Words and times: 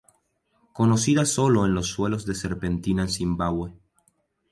Conocida 0.73 1.25
sólo 1.27 1.63
en 1.63 1.75
los 1.75 1.89
suelos 1.91 2.25
de 2.25 2.33
serpentina 2.33 3.03
en 3.03 3.09
Zimbabue. 3.09 3.75